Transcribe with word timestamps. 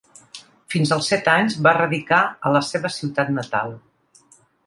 Fins 0.75 0.93
als 0.95 1.09
set 1.11 1.27
anys 1.33 1.57
va 1.67 1.73
radicar 1.77 2.21
a 2.51 2.55
la 2.55 2.63
seva 2.71 2.93
ciutat 2.97 3.31
natal. 3.39 3.77